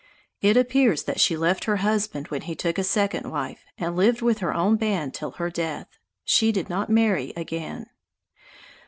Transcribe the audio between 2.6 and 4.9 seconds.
a second wife, and lived with her own